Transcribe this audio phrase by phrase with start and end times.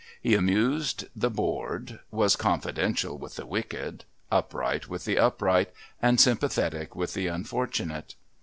[0.19, 6.95] He amused the bored, was confidential with the wicked, upright with the upright, and sympathetic
[6.95, 8.15] with the unfortunate.